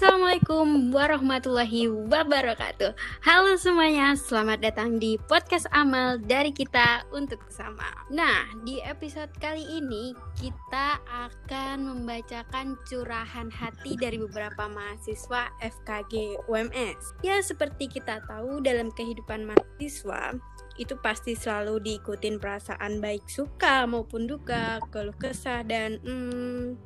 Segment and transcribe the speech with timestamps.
[0.00, 2.96] Assalamualaikum warahmatullahi wabarakatuh.
[3.20, 7.84] Halo semuanya, selamat datang di podcast amal dari kita untuk bersama.
[8.08, 17.20] Nah, di episode kali ini kita akan membacakan curahan hati dari beberapa mahasiswa FKG UMS.
[17.20, 20.32] Ya, seperti kita tahu dalam kehidupan mahasiswa,
[20.80, 26.80] itu pasti selalu diikutin perasaan baik suka maupun duka, keluh kesah dan hmm,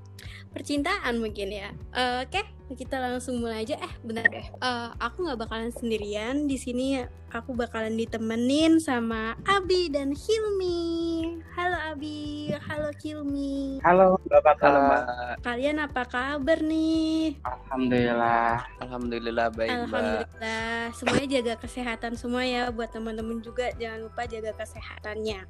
[0.55, 1.75] percintaan mungkin ya.
[1.91, 3.75] Uh, Oke, okay, kita langsung mulai aja.
[3.83, 4.47] Eh, benar deh.
[4.63, 7.03] Uh, aku nggak bakalan sendirian di sini.
[7.35, 11.43] Aku bakalan ditemenin sama Abi dan Hilmi.
[11.59, 13.83] Halo Abi, halo Hilmi.
[13.83, 14.63] Halo, Bapak.
[14.63, 15.03] Halo, Mbak.
[15.43, 17.35] Kalian apa kabar nih?
[17.43, 18.63] Alhamdulillah.
[18.79, 19.83] Alhamdulillah baik, Mbak.
[19.91, 20.79] Alhamdulillah.
[20.95, 23.75] Semuanya jaga kesehatan semua ya buat teman-teman juga.
[23.75, 25.43] Jangan lupa jaga kesehatannya.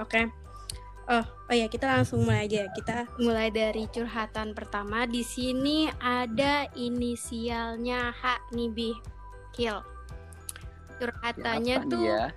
[0.00, 0.24] Oke.
[0.24, 0.24] Okay?
[1.10, 2.70] Oh, oh ya kita langsung mulai aja.
[2.70, 5.10] Kita mulai dari curhatan pertama.
[5.10, 8.94] Di sini ada inisialnya H Nibi
[9.50, 9.82] Kill.
[11.02, 12.30] Curhatannya Siapa tuh dia?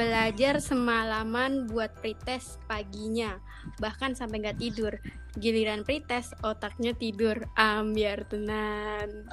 [0.00, 3.36] belajar semalaman buat pretest paginya,
[3.82, 4.96] bahkan sampai nggak tidur.
[5.36, 7.36] Giliran pretest otaknya tidur.
[7.60, 9.28] Ambiar tenan.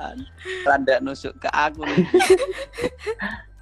[0.68, 1.88] Rada nusuk ke aku.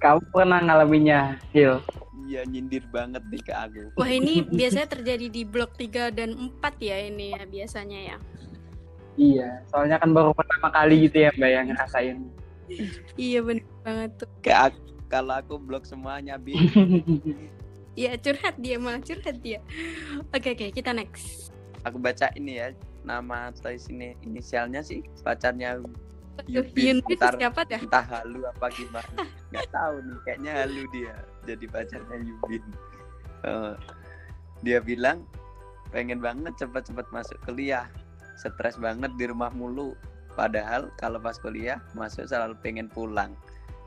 [0.00, 1.80] Kamu pernah ngalaminya, Hil?
[2.26, 3.82] Iya nyindir banget nih ke aku.
[3.94, 8.16] Wah ini biasanya terjadi di blok 3 dan 4 ya ini ya biasanya ya.
[9.16, 12.18] Iya, soalnya kan baru pertama kali gitu ya Mbak yang ngerasain.
[13.16, 14.28] Iya bener banget tuh.
[14.44, 16.54] Kayak aku, kalau aku blok semuanya bi.
[17.96, 19.64] Iya curhat dia malah curhat dia.
[20.28, 21.48] Oke oke kita next.
[21.80, 22.76] Aku baca ini ya
[23.08, 25.80] nama atau sini inisialnya sih pacarnya
[26.36, 27.00] Aduh, Yubin.
[27.08, 27.80] Itu Ntar- siapa dah?
[27.80, 29.12] entah halu apa gimana.
[29.52, 31.14] Nggak tahu nih kayaknya halu dia
[31.46, 32.64] jadi pacarnya Yubin.
[33.46, 33.74] Eh,
[34.64, 35.24] dia bilang
[35.94, 37.88] pengen banget cepet-cepet masuk kuliah.
[38.36, 39.96] Stres banget di rumah mulu.
[40.36, 43.32] Padahal kalau pas kuliah masuk selalu pengen pulang.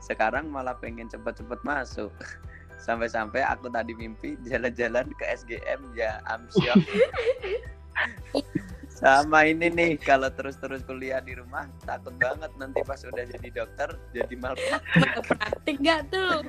[0.02, 2.10] Sekarang malah pengen cepet-cepet masuk.
[2.86, 6.80] Sampai-sampai aku tadi mimpi jalan-jalan ke SGM ya amsyok.
[9.00, 13.88] Sama ini nih kalau terus-terus kuliah di rumah takut banget nanti pas udah jadi dokter
[14.12, 16.44] jadi malpraktek Praktik gak tuh?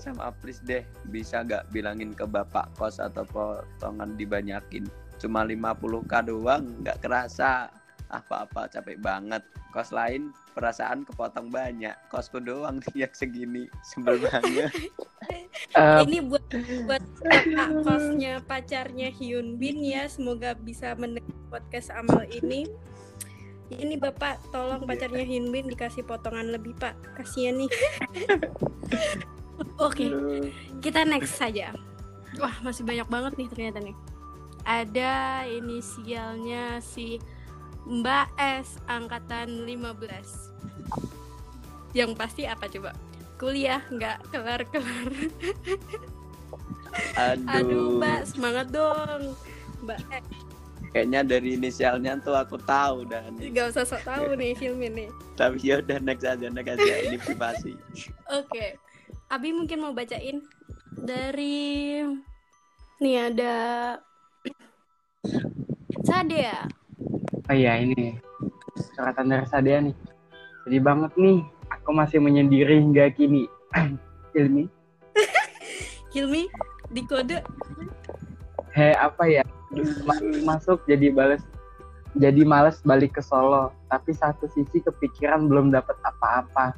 [0.00, 0.80] sama please deh
[1.12, 4.88] bisa nggak bilangin ke bapak kos atau potongan dibanyakin.
[5.20, 7.68] Cuma 50k doang nggak kerasa
[8.10, 9.40] apa-apa capek banget
[9.70, 14.74] kos lain perasaan kepotong banyak kosku doang yang segini sebel banget
[15.76, 16.42] Eh, Ini buat
[16.88, 20.08] buat kakak kosnya pacarnya Hyun Bin ya.
[20.10, 22.66] Semoga bisa mendengar podcast amal ini.
[23.70, 26.98] Ini bapak tolong pacarnya Hyun Bin dikasih potongan lebih pak.
[27.14, 27.70] Kasian nih.
[29.86, 30.10] Oke.
[30.80, 31.76] kita next saja.
[32.40, 33.96] Wah, masih banyak banget nih ternyata nih.
[34.64, 37.20] Ada inisialnya si
[37.90, 40.54] Mbak S angkatan 15.
[41.90, 42.94] Yang pasti apa coba?
[43.34, 45.10] Kuliah nggak kelar-kelar.
[47.16, 49.34] aduh, Aduh, Mbak, semangat dong.
[49.82, 50.26] Mbak S,
[50.90, 55.06] kayaknya dari inisialnya tuh aku tahu dah nih gak usah sok tahu nih film ini.
[55.38, 57.78] tapi ya udah next aja next aja ini privasi
[58.38, 58.74] Oke.
[59.30, 60.42] Abi mungkin mau bacain
[60.92, 62.02] dari
[62.98, 63.54] nih ada
[66.02, 66.66] Sadea.
[67.50, 68.14] Oh iya ini
[68.94, 69.96] curhatan dari Sadia nih.
[70.62, 71.42] Sedih banget nih.
[71.74, 73.50] Aku masih menyendiri hingga kini.
[74.38, 74.70] Hilmi,
[76.14, 76.46] Hilmi
[76.94, 77.42] di kode
[78.74, 79.42] he apa ya?
[80.06, 81.42] Ma- Masuk jadi bales
[82.18, 86.74] jadi males balik ke Solo, tapi satu sisi kepikiran belum dapat apa-apa.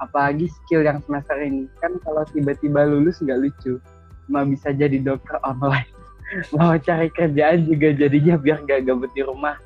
[0.00, 3.80] Apalagi skill yang semester ini kan kalau tiba-tiba lulus nggak lucu,
[4.28, 5.88] cuma bisa jadi dokter online.
[6.56, 9.56] Mau cari kerjaan juga jadinya biar gak gabut di rumah.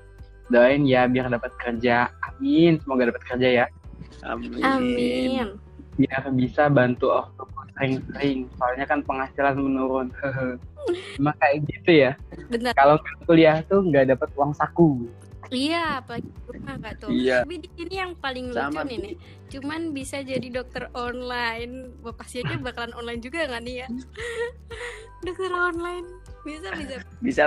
[0.50, 2.10] Doain ya biar dapat kerja.
[2.26, 3.66] Amin, semoga dapat kerja ya.
[4.26, 5.46] amin, Amin.
[5.96, 8.50] Biar bisa bantu ortuku sering-sering.
[8.58, 10.10] Soalnya kan penghasilan menurun.
[11.16, 12.12] Cuma kayak gitu ya.
[12.50, 12.74] Benar.
[12.74, 15.06] Kalau kuliah tuh nggak dapat uang saku.
[15.50, 17.10] Iya, apalagi di rumah nggak tuh.
[17.10, 17.42] Iya.
[17.42, 19.14] Tapi di sini yang paling lucu Sama, nih, nih.
[19.50, 21.90] Cuman bisa jadi dokter online.
[22.06, 23.88] Wah, pasti aja bakalan online juga nggak nih ya?
[25.26, 26.06] dokter online.
[26.40, 26.96] Bisa, bisa.
[27.20, 27.44] bisa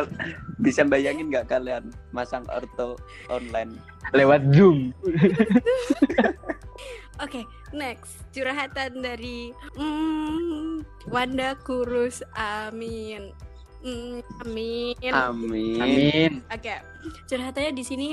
[0.61, 2.99] bisa bayangin nggak kalian masang orto
[3.31, 3.73] online
[4.11, 4.91] Lewat Zoom.
[7.23, 8.27] Oke, next.
[8.35, 12.19] Curhatan dari mm, Wanda Kurus.
[12.35, 13.31] Amin.
[13.83, 15.11] Mm, amin.
[15.11, 16.31] amin Amin.
[16.47, 16.75] Oke,
[17.27, 18.07] curhatannya di sini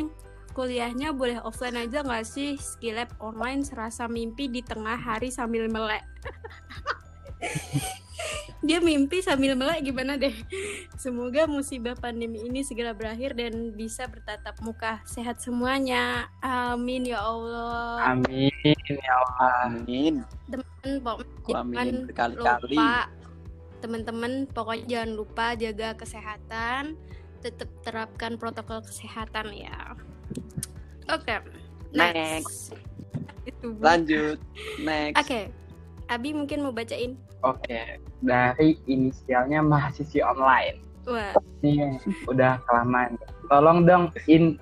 [0.51, 2.59] kuliahnya boleh offline aja nggak sih?
[2.59, 6.03] Skillab online serasa mimpi di tengah hari sambil melek.
[8.67, 10.35] dia mimpi sambil melek gimana deh.
[10.99, 16.29] Semoga musibah pandemi ini segera berakhir dan bisa bertatap muka sehat semuanya.
[16.43, 18.11] Amin ya Allah.
[18.11, 19.53] Amin ya Allah.
[19.71, 20.27] Amin.
[20.51, 23.09] Teman Aku jangan lupa
[23.81, 26.95] teman-teman pokoknya jangan lupa jaga kesehatan,
[27.41, 29.97] tetap terapkan protokol kesehatan ya.
[31.09, 31.41] Oke.
[31.91, 32.77] Next.
[33.49, 33.83] Itu Bu.
[33.83, 34.39] Lanjut.
[34.85, 35.17] Next.
[35.19, 35.51] Oke.
[36.11, 37.15] Abi mungkin mau bacain.
[37.41, 40.85] Oke, dari inisialnya mahasiswi online.
[41.09, 41.33] Wah,
[41.65, 41.97] Nih,
[42.29, 43.17] udah kelamaan.
[43.49, 44.61] Tolong dong in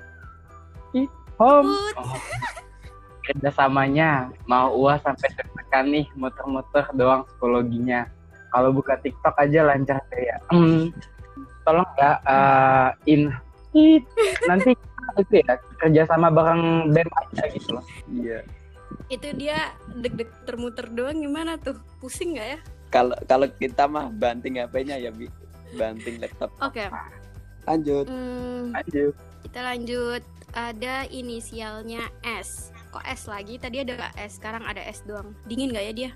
[0.95, 1.11] i-
[1.41, 1.75] home.
[1.99, 2.15] Oh.
[3.27, 8.07] Kerjasamanya mau uas sampai deg-degan nih muter-muter doang psikologinya.
[8.49, 10.39] Kalau buka TikTok aja lancar kayak.
[10.49, 10.89] Hmm,
[11.69, 13.23] tolong ya eh, in
[13.77, 14.05] it.
[14.49, 14.73] nanti
[15.21, 17.85] itu ya kerjasama bareng BEM aja gitu loh.
[18.09, 18.41] Iya.
[19.09, 21.77] itu dia deg-deg termuter doang gimana tuh?
[22.01, 22.59] Pusing nggak ya?
[22.89, 25.29] Kalau kalau kita mah banting HP-nya ya, Bi.
[25.77, 26.53] Banting laptop.
[26.61, 26.89] Oke.
[27.69, 28.09] Lanjut.
[28.09, 29.13] Hmm, Aduh.
[29.45, 30.23] kita lanjut.
[30.57, 32.73] Ada inisialnya S.
[32.89, 33.61] Kok S lagi?
[33.61, 35.37] Tadi ada S, sekarang ada S doang.
[35.45, 36.11] Dingin nggak ya dia?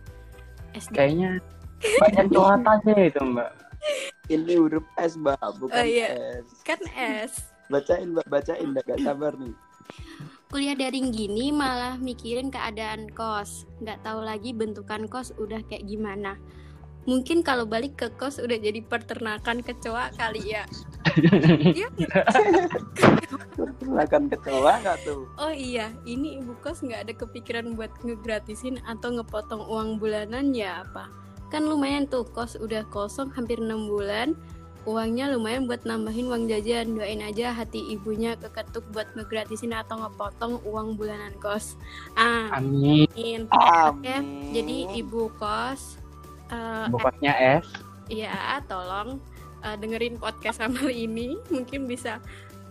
[0.73, 0.97] S doang.
[0.97, 1.31] Kayaknya
[2.01, 3.51] banyak curhatannya itu mbak.
[4.31, 6.15] Ini huruf S, Mbak, bukan Oh, iya.
[6.39, 6.63] S.
[6.63, 7.51] Kan S.
[7.67, 8.71] Bacain, Mbak, bacain.
[8.71, 9.55] Mbak, gak sabar nih.
[10.53, 13.65] Kuliah daring gini malah mikirin keadaan kos.
[13.81, 16.37] Nggak tahu lagi bentukan kos udah kayak gimana.
[17.09, 20.65] Mungkin kalau balik ke kos udah jadi peternakan kecoa kali ya.
[21.77, 21.89] Iya?
[23.81, 25.27] Silakan kecoa nggak tuh?
[25.37, 30.87] Oh iya, ini ibu kos nggak ada kepikiran buat ngegratisin atau ngepotong uang bulanan ya
[30.87, 31.11] apa?
[31.53, 34.33] Kan lumayan tuh kos udah kosong hampir enam bulan,
[34.83, 36.97] uangnya lumayan buat nambahin uang jajan.
[36.97, 41.77] Doain aja hati ibunya keketuk buat ngegratisin atau ngepotong uang bulanan kos.
[42.15, 43.05] Ah, Amin.
[43.13, 43.45] Amin.
[43.53, 44.25] Amin.
[44.51, 46.01] Jadi ibu kos,
[46.49, 47.69] eh, Bukosnya S.
[48.09, 48.33] ya
[48.65, 49.21] tolong
[49.61, 52.17] eh, dengerin podcast sama ini, mungkin bisa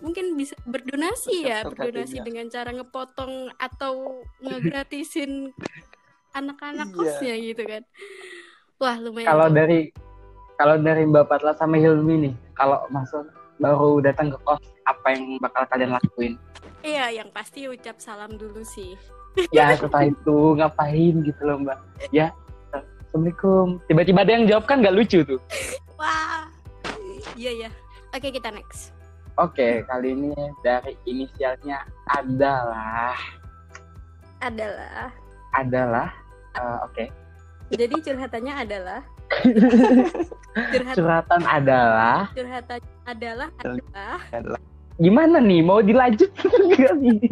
[0.01, 2.25] mungkin bisa berdonasi ya, berdonasi hatinya.
[2.25, 5.53] dengan cara ngepotong atau ngegratisin
[6.33, 6.97] anak-anak Iya.
[6.97, 7.85] kosnya gitu kan.
[8.81, 9.29] Wah lumayan.
[9.29, 9.55] Kalau tuh.
[9.61, 9.79] dari
[10.57, 13.29] kalau dari Mbak Patla sama Hilmi nih, kalau masuk
[13.61, 14.57] baru datang ke kos,
[14.89, 16.33] apa yang bakal kalian lakuin?
[16.81, 18.97] Iya, yang pasti ucap salam dulu sih.
[19.55, 21.79] Ya setelah itu ngapain gitu loh Mbak?
[22.11, 22.35] Ya,
[23.07, 23.79] Assalamualaikum.
[23.87, 25.39] Tiba-tiba ada yang jawab kan nggak lucu tuh.
[25.95, 26.51] Wah,
[27.39, 27.69] iya ya.
[28.11, 28.91] Oke kita next.
[29.39, 30.35] Oke, kali ini
[30.67, 31.79] dari inisialnya
[32.11, 33.15] adalah
[34.43, 35.07] Adalah.
[35.53, 36.07] adalah
[36.55, 37.03] eh, oke
[37.71, 39.01] Jadi curhatannya adalah.
[40.51, 43.47] Curhat curhatan adalah curhatan adalah
[44.35, 44.59] adalah
[44.99, 46.27] gimana nih mau dilanjut
[46.67, 47.31] nggak nih?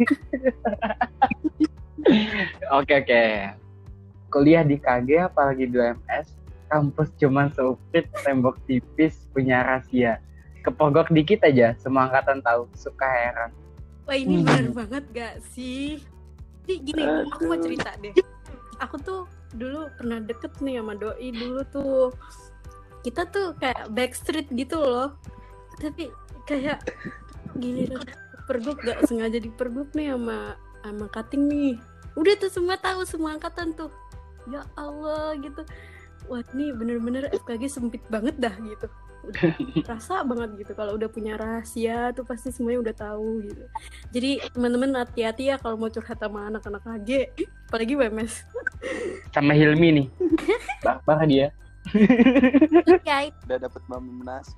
[2.80, 3.24] Oke oke.
[4.32, 6.32] Kuliah di KG apalagi 2MS,
[6.72, 10.16] kampus cuman seuprit, tembok tipis, punya rahasia.
[10.64, 13.52] Kepogok dikit aja, semua angkatan tahu, suka heran.
[14.08, 14.46] Wah ini Hmm.
[14.48, 16.00] benar banget gak sih?
[16.64, 18.14] Jadi gini, aku mau cerita deh.
[18.80, 22.08] Aku tuh dulu pernah deket nih sama doi dulu tuh.
[23.00, 25.16] Kita tuh kayak backstreet gitu loh.
[25.80, 26.12] Tapi
[26.44, 26.84] kayak
[27.56, 27.88] gini
[28.44, 31.74] pergub gak sengaja dipergub nih sama sama cutting nih.
[32.18, 33.90] Udah tuh semua tahu semua angkatan tuh.
[34.50, 35.62] Ya Allah gitu.
[36.28, 38.86] Wah ini bener-bener FKG sempit banget dah gitu.
[39.20, 39.52] Udah
[39.86, 43.64] rasa banget gitu kalau udah punya rahasia tuh pasti semuanya udah tahu gitu.
[44.10, 47.10] Jadi teman-teman hati-hati ya kalau mau curhat sama anak-anak AG,
[47.68, 48.44] apalagi WMS.
[49.30, 50.06] Sama Hilmi nih.
[50.84, 51.52] Barbar dia.
[51.90, 54.56] Oke, Udah dapat nominasi.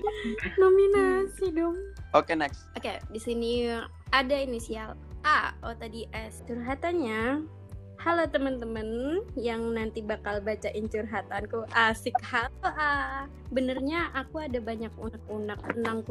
[0.58, 1.78] nominasi dong.
[2.12, 2.66] Oke, next.
[2.74, 3.70] Oke, di sini
[4.10, 5.54] ada inisial A.
[5.62, 6.42] Oh tadi S.
[6.44, 7.46] Curhatannya,
[8.02, 11.62] halo teman-teman yang nanti bakal bacain curhatanku.
[11.70, 13.30] Asik halo A.
[13.54, 16.02] Benernya aku ada banyak unek-unek tentang.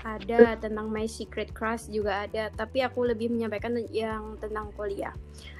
[0.00, 5.12] Ada tentang my secret crush juga ada, tapi aku lebih menyampaikan yang tentang kuliah.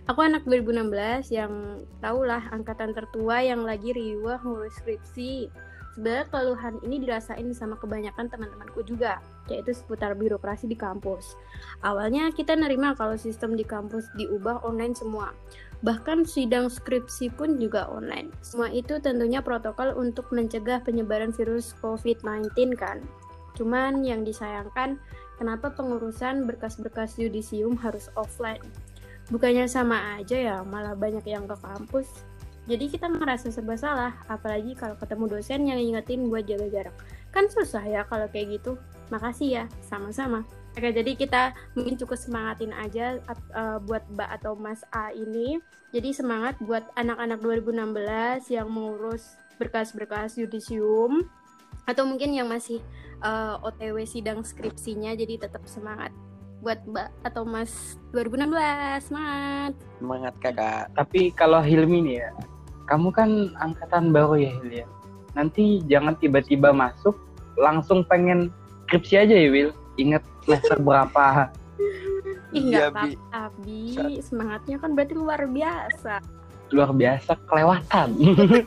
[0.08, 5.52] Aku anak 2016 yang tahulah angkatan tertua yang lagi riwah ngurus skripsi.
[5.96, 9.16] Sebenarnya keluhan ini dirasain sama kebanyakan teman-temanku juga,
[9.48, 11.40] yaitu seputar birokrasi di kampus.
[11.80, 15.32] Awalnya kita nerima kalau sistem di kampus diubah online semua.
[15.80, 18.28] Bahkan sidang skripsi pun juga online.
[18.44, 23.00] Semua itu tentunya protokol untuk mencegah penyebaran virus COVID-19 kan.
[23.56, 25.00] Cuman yang disayangkan,
[25.40, 28.60] kenapa pengurusan berkas-berkas yudisium harus offline?
[29.32, 32.04] Bukannya sama aja ya, malah banyak yang ke kampus.
[32.66, 36.96] Jadi kita ngerasa serba salah, apalagi kalau ketemu dosen yang ngingetin buat jaga jarak.
[37.30, 38.74] Kan susah ya kalau kayak gitu.
[39.06, 40.42] Makasih ya, sama-sama.
[40.74, 43.22] Oke, jadi kita mungkin cukup semangatin aja
[43.54, 45.62] uh, buat Mbak atau Mas A ini.
[45.94, 51.24] Jadi semangat buat anak-anak 2016 yang mengurus berkas-berkas yudisium
[51.86, 52.82] atau mungkin yang masih
[53.22, 56.10] uh, eh, OTW sidang skripsinya jadi tetap semangat
[56.60, 62.30] buat Mbak atau Mas 2016 semangat semangat kakak tapi kalau Hilmi nih ya
[62.86, 64.86] kamu kan angkatan baru ya Hil ya
[65.36, 67.14] nanti jangan tiba-tiba masuk
[67.58, 68.48] langsung pengen
[68.86, 71.50] skripsi aja ya Will ingat semester berapa
[72.56, 76.24] Ih iya, apa-apa Bi semangatnya kan berarti luar biasa
[76.72, 78.08] luar biasa kelewatan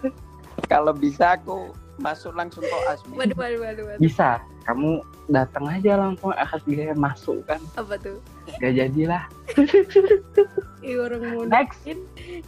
[0.72, 3.04] kalau bisa aku masuk langsung koas.
[3.12, 4.00] Waduh, waduh, waduh, waduh.
[4.00, 7.60] Bisa, kamu datang aja langsung akas gaya masuk kan.
[7.76, 8.18] Apa tuh?
[8.58, 9.28] Gak jadilah.
[10.98, 11.84] Orang mau Next.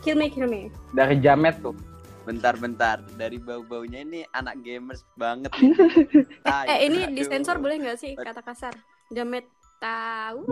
[0.02, 0.74] Kill me, kill me.
[0.96, 1.78] Dari Jamet tuh.
[2.22, 5.50] Bentar-bentar, dari bau-baunya ini anak gamers banget.
[6.46, 7.18] ah, eh, ini aduh.
[7.18, 8.74] disensor boleh nggak sih kata kasar?
[9.10, 9.46] Jamet
[9.82, 10.46] tahu.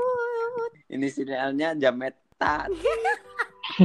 [0.90, 2.74] Ini sinyalnya Jamet tak.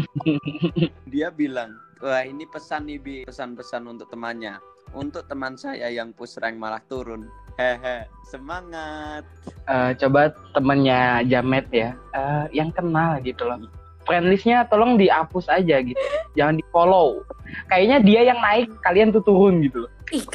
[1.13, 4.57] Dia bilang, wah ini pesan nih Bi, pesan-pesan untuk temannya
[4.95, 7.27] untuk teman saya yang push rank malah turun.
[7.55, 9.23] Hehe, semangat.
[9.67, 13.63] Uh, coba temennya Jamet ya, uh, yang kenal gitu loh.
[14.05, 16.01] Friendlistnya tolong dihapus aja gitu,
[16.37, 17.25] jangan di follow.
[17.73, 19.91] Kayaknya dia yang naik, kalian tuh turun gitu loh.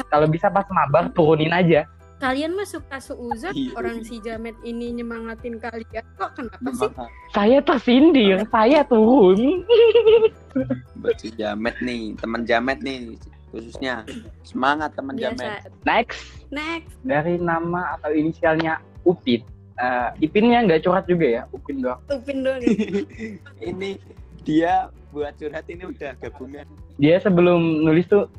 [0.09, 1.85] Kalau bisa pas mabar turunin aja.
[2.19, 3.71] Kalian mah suka seuzon iya.
[3.79, 6.91] orang si Jamet ini nyemangatin kalian kok kenapa sih?
[7.31, 9.63] Saya tersindir, saya turun.
[10.99, 13.15] Buat si Jamet nih, teman Jamet nih,
[13.49, 14.05] khususnya
[14.45, 19.41] semangat teman jamet next next dari nama atau inisialnya Upin
[19.79, 21.41] uh, Ipinnya nggak curhat juga ya?
[21.55, 21.99] Upin doang.
[22.11, 22.61] Upin doang.
[23.71, 23.99] Ini
[24.43, 26.65] dia buat curhat ini udah gabungan.
[27.01, 28.29] Dia sebelum nulis tuh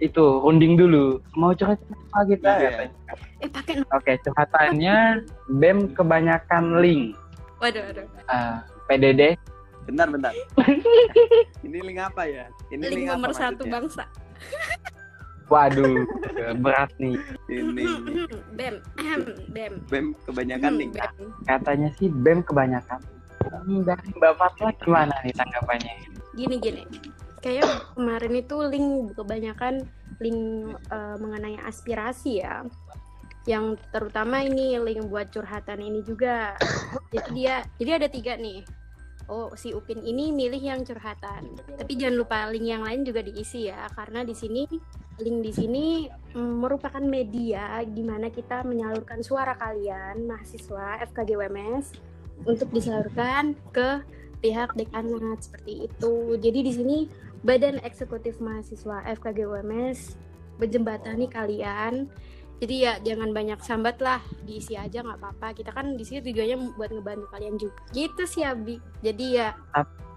[0.00, 1.20] itu runding dulu.
[1.36, 1.80] Mau curhat
[2.12, 2.50] apa kita?
[2.60, 2.70] Ya
[3.40, 5.24] eh pakai oke okay, curhatannya
[5.60, 7.16] bem kebanyakan link.
[7.60, 8.06] Waduh waduh.
[8.28, 8.56] Uh,
[8.88, 9.36] PDD
[9.88, 10.32] bentar bentar
[11.66, 12.46] ini link apa ya?
[12.70, 14.06] Ini link, link nomor satu bangsa
[15.50, 16.06] Waduh,
[16.62, 17.18] berat nih.
[17.50, 17.84] Ini.
[18.54, 18.78] Bem,
[19.50, 19.72] bem.
[19.90, 20.88] Bem kebanyakan nih.
[21.42, 23.02] Katanya sih bem kebanyakan.
[23.66, 25.94] Dari Mbak Fatwa gimana nih tanggapannya?
[26.38, 26.82] Gini gini.
[27.42, 29.74] Kayak kemarin itu link kebanyakan
[30.22, 30.40] link
[30.92, 32.62] uh, mengenai aspirasi ya.
[33.48, 36.54] Yang terutama ini link buat curhatan ini juga.
[37.10, 38.62] Jadi dia, jadi ada tiga nih
[39.30, 41.54] oh si Upin ini milih yang curhatan.
[41.78, 44.66] Tapi jangan lupa link yang lain juga diisi ya, karena di sini
[45.22, 45.86] link di sini
[46.34, 51.96] mm, merupakan media di mana kita menyalurkan suara kalian mahasiswa FKG WMS
[52.48, 54.00] untuk disalurkan ke
[54.40, 56.40] pihak dekanat seperti itu.
[56.40, 56.98] Jadi di sini
[57.44, 60.16] Badan Eksekutif Mahasiswa FKG WMS
[60.60, 62.08] menjembatani kalian
[62.60, 65.56] jadi ya jangan banyak sambat lah diisi aja nggak apa-apa.
[65.56, 67.72] Kita kan di sini tujuannya buat ngebantu kalian juga.
[67.96, 68.76] Gitu sih Abi.
[69.00, 69.56] Jadi ya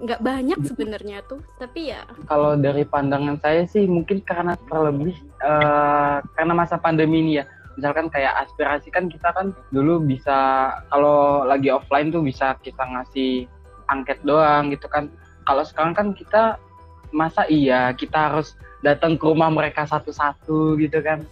[0.04, 1.40] nggak banyak sebenarnya tuh.
[1.56, 7.34] Tapi ya kalau dari pandangan saya sih mungkin karena terlebih uh, karena masa pandemi ini
[7.40, 7.48] ya.
[7.80, 13.48] Misalkan kayak aspirasi kan kita kan dulu bisa kalau lagi offline tuh bisa kita ngasih
[13.88, 15.08] angket doang gitu kan.
[15.48, 16.60] Kalau sekarang kan kita
[17.16, 21.24] masa iya kita harus datang ke rumah mereka satu-satu gitu kan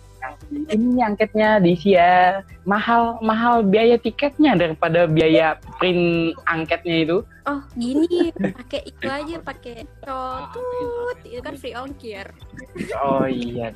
[0.51, 7.17] ini angketnya diisi ya mahal mahal biaya tiketnya daripada biaya print angketnya itu.
[7.49, 11.17] Oh gini pakai itu aja pakai cotut.
[11.25, 12.27] Itu kan free ongkir.
[13.01, 13.73] Oh iya.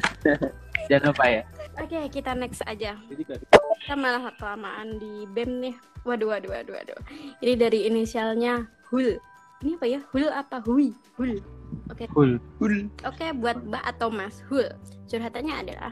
[0.92, 1.42] Jangan lupa ya.
[1.82, 2.94] Oke okay, kita next aja.
[3.10, 5.76] Kita malah kelamaan di bem nih.
[6.06, 7.00] Waduh waduh waduh waduh.
[7.42, 9.18] Ini dari inisialnya hul.
[9.66, 10.00] Ini apa ya?
[10.14, 10.94] Hul apa hui?
[11.18, 11.42] Hul.
[11.90, 12.06] Oke.
[12.06, 12.08] Okay.
[12.14, 12.38] Hul.
[12.62, 12.86] Hul.
[13.02, 14.68] Oke, okay, buat Mbak atau Mas Hul.
[15.10, 15.92] Curhatannya adalah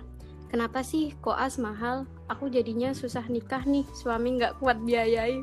[0.53, 2.05] kenapa sih koas mahal?
[2.29, 5.41] Aku jadinya susah nikah nih suami nggak kuat biayai.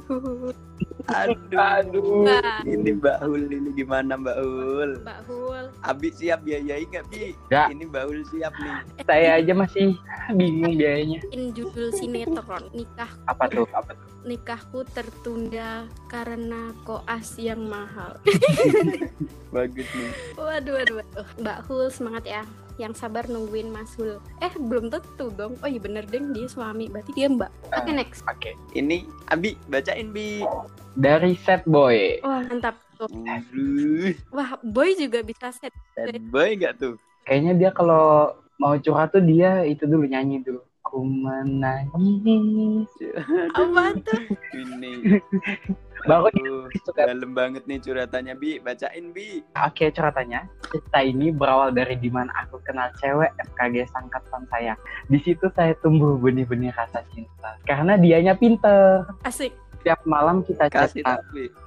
[1.10, 1.58] Aduh.
[1.58, 2.22] Aduh.
[2.22, 2.62] Nah.
[2.62, 4.90] ini Mbak Hul ini gimana Mbak Hul?
[5.02, 5.64] Mbak Hul.
[5.82, 7.34] Abi siap biayai nggak Bi?
[7.50, 7.66] Ya.
[7.66, 8.74] ini Mbak Hul siap nih.
[9.02, 9.98] Saya aja masih
[10.38, 11.18] bingung biayanya.
[11.34, 13.10] In judul sinetron nikah.
[13.26, 13.66] Apa tuh?
[13.74, 18.16] Apa tuh nikahku tertunda karena koas yang mahal
[19.54, 22.42] bagus nih waduh waduh waduh Mbak Hul semangat ya
[22.80, 24.16] yang sabar nungguin Mas Hul.
[24.40, 25.60] Eh belum tentu dong.
[25.60, 26.88] Oh iya bener deng dia suami.
[26.88, 27.52] Berarti dia mbak.
[27.76, 28.20] Oke okay, next.
[28.24, 28.40] Oke.
[28.40, 28.54] Okay.
[28.72, 30.40] Ini Abi bacain Bi.
[30.96, 32.24] Dari set boy.
[32.24, 33.06] Wah mantap tuh.
[34.32, 35.76] Wah boy juga bisa set.
[35.92, 36.96] Set boy gak tuh?
[37.28, 40.64] Kayaknya dia kalau mau curhat tuh dia itu dulu nyanyi dulu.
[40.90, 42.90] Aku menangis.
[43.54, 44.22] Apa tuh?
[44.58, 45.22] Ini.
[46.02, 47.06] Baru Aduh, suka.
[47.06, 48.58] dalam banget nih curhatannya Bi.
[48.58, 49.38] Bacain Bi.
[49.54, 50.50] Oke, ceritanya.
[50.66, 54.74] Cerita ini berawal dari di mana aku kenal cewek FKG sangkatan saya.
[55.06, 57.54] Di situ saya tumbuh benih-benih rasa cinta.
[57.70, 59.06] Karena dianya pinter.
[59.22, 59.54] Asik.
[59.86, 61.06] Tiap malam kita tapi.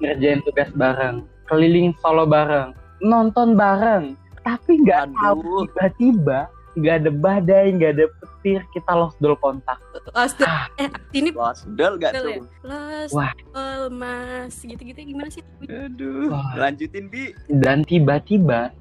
[0.03, 4.20] ngerjain tugas bareng, keliling solo bareng, nonton bareng.
[4.44, 9.77] Tapi nggak tahu tiba-tiba nggak ada badai, nggak ada petir, kita lost dol kontak.
[10.10, 10.65] Lost Ah.
[10.75, 12.38] eh ini Wasdol gak Betul ya?
[12.38, 12.46] tuh?
[12.63, 13.32] Lost Wah.
[13.53, 15.46] all mas gitu-gitu gimana sih?
[15.63, 16.34] Aduh.
[16.34, 16.53] Wah.
[16.58, 17.32] Lanjutin Bi.
[17.48, 18.74] Dan tiba-tiba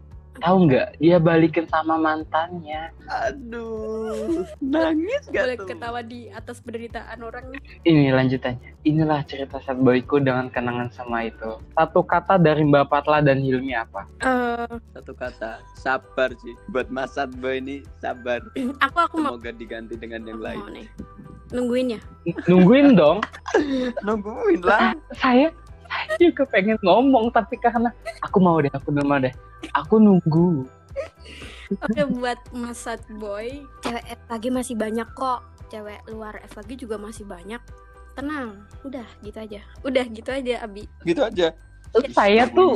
[0.42, 2.90] tahu nggak dia balikin sama mantannya.
[3.06, 4.42] Aduh.
[4.58, 5.68] Nangis Boleh gak tuh?
[5.70, 7.62] ketawa di atas penderitaan orang nih.
[7.86, 8.70] Ini lanjutannya.
[8.82, 11.62] Inilah cerita sad boyku dengan kenangan sama itu.
[11.72, 14.04] Satu kata dari Mbak Patla dan Hilmi apa?
[14.20, 15.62] Eh, Satu kata.
[15.78, 16.54] Sabar sih.
[16.68, 18.42] Buat Mas Boy ini sabar.
[18.82, 20.62] aku aku mau Semoga diganti dengan yang lain.
[20.74, 20.86] nih.
[21.52, 22.00] Nungguin ya.
[22.48, 23.20] Nungguin dong.
[24.06, 24.96] Nungguin lah.
[25.14, 25.52] Saya
[25.92, 27.92] saya juga pengen ngomong tapi karena
[28.24, 29.28] aku mau deh, aku mau deh.
[29.70, 30.66] Aku nunggu.
[31.72, 35.40] Oke buat Mas Sad Boy, cewek FKG masih banyak kok.
[35.72, 37.62] Cewek luar FKG juga masih banyak.
[38.12, 39.60] Tenang, udah gitu aja.
[39.80, 40.84] Udah gitu aja Abi.
[41.06, 41.56] Gitu aja.
[41.92, 42.72] Terus saya tuh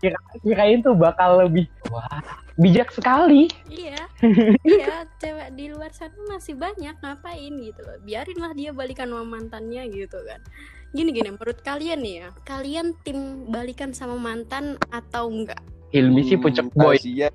[0.00, 2.20] kira kirain tuh bakal lebih wah
[2.60, 3.48] bijak sekali.
[3.68, 4.08] Iya,
[4.64, 7.96] iya, cewek di luar sana masih banyak ngapain gitu loh.
[8.04, 10.40] Biarinlah dia balikan sama mantannya gitu kan.
[10.90, 15.62] Gini gini, menurut kalian nih ya, kalian tim balikan sama mantan atau enggak?
[15.90, 16.98] Hilmi sih pucuk boy.
[16.98, 17.28] Rahasia.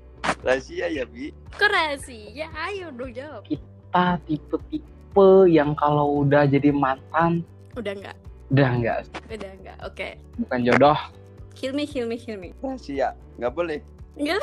[0.44, 1.32] Rahasia ya Bi.
[1.56, 2.48] Kok rahasia?
[2.52, 3.48] Ayo dong jawab.
[3.48, 7.40] Kita tipe-tipe yang kalau udah jadi mantan
[7.72, 8.16] Udah enggak?
[8.46, 9.76] udah enggak Udah enggak.
[9.82, 10.08] Oke.
[10.38, 10.98] bukan jodoh
[11.56, 12.48] Hilmi, Hilmi, Hilmi.
[12.60, 13.16] Rahasia.
[13.36, 13.80] Nggak boleh.
[14.16, 14.40] Enggak,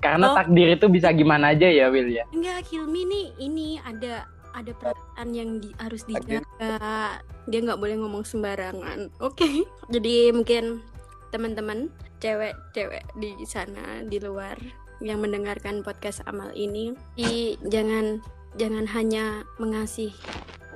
[0.00, 0.36] karena Oh.
[0.36, 2.24] takdir itu bisa gimana aja ya Will ya.
[2.28, 7.20] enggak Hilmi nih ini ada ada perasaan yang di- harus dijaga.
[7.48, 9.10] Dia nggak boleh ngomong sembarangan.
[9.22, 9.64] Oke.
[9.94, 10.84] Jadi mungkin
[11.30, 11.88] teman-teman
[12.18, 14.58] cewek-cewek di sana di luar
[15.00, 18.20] yang mendengarkan podcast amal ini, i, jangan
[18.60, 20.12] jangan hanya mengasih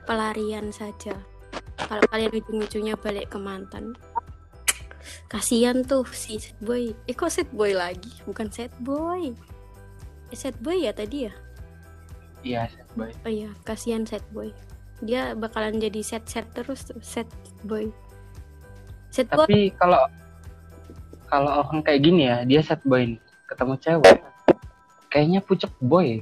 [0.08, 1.12] pelarian saja.
[1.76, 3.92] Kalau kalian ujung-ujungnya balik ke mantan,
[5.28, 6.96] kasihan tuh si sad boy.
[7.04, 8.08] Eh kok sad boy lagi?
[8.24, 9.36] Bukan sad boy.
[10.32, 11.32] Eh, sad boy ya tadi ya?
[12.44, 13.10] Iya sad boy.
[13.24, 14.52] Oh iya, kasihan sad boy.
[15.00, 17.26] Dia bakalan jadi sad sad terus tuh, sad
[17.64, 17.88] boy.
[19.08, 19.48] Sad boy.
[19.48, 20.04] Tapi kalau
[21.26, 24.18] kalau orang kayak gini ya dia sad boy nih, ketemu cewek
[25.08, 26.18] kayaknya pucuk boy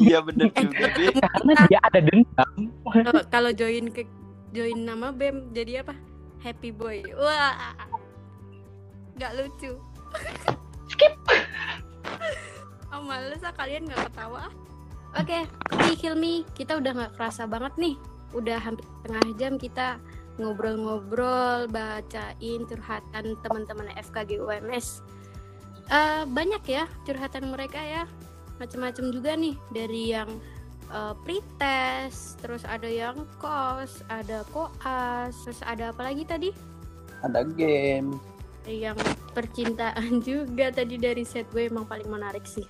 [0.00, 1.12] Iya bener juga Bi.
[1.12, 2.52] karena dia ada dendam.
[3.04, 4.08] Kalau- Kalau join ke
[4.50, 5.92] join nama BEM jadi apa?
[6.40, 7.04] Happy boy.
[7.12, 7.76] Wah.
[9.14, 9.76] Gak lucu.
[10.88, 11.12] Skip.
[12.94, 14.50] Oh males ah kalian nggak ketawa.
[15.18, 15.42] Oke,
[15.74, 17.94] Hilmi, Hilmi, kita udah nggak kerasa banget nih.
[18.30, 19.98] Udah hampir setengah jam kita
[20.38, 25.02] ngobrol-ngobrol, bacain curhatan teman-teman FKG UMS.
[25.90, 28.06] Eh, banyak ya curhatan mereka ya,
[28.62, 30.30] macam-macam juga nih dari yang
[30.94, 36.50] eh, pretest, terus ada yang kos, ada koas, terus ada apa lagi tadi?
[37.26, 38.14] Ada game.
[38.68, 39.00] Yang
[39.32, 42.64] percintaan juga tadi dari set gue emang paling menarik sih.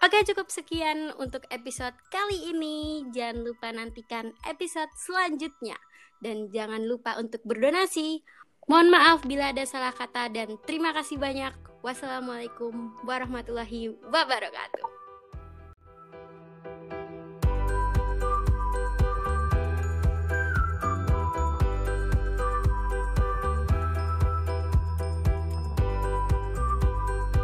[0.00, 3.04] Oke cukup sekian untuk episode kali ini.
[3.12, 5.76] Jangan lupa nantikan episode selanjutnya.
[6.20, 8.24] Dan jangan lupa untuk berdonasi.
[8.68, 11.52] Mohon maaf bila ada salah kata dan terima kasih banyak.
[11.80, 14.99] Wassalamualaikum warahmatullahi wabarakatuh